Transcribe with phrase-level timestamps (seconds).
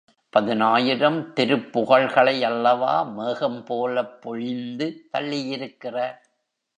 [0.33, 6.17] பதினாயிரம் திருப்புகழ்களையல்லவா மேகம் போலப் பொழிந்து தள்ளியிருக்கிறார்?